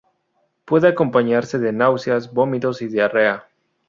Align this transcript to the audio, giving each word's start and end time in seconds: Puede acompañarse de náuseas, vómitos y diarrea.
Puede 0.65 0.87
acompañarse 0.87 1.59
de 1.59 1.71
náuseas, 1.73 2.33
vómitos 2.33 2.81
y 2.81 2.87
diarrea. 2.87 3.45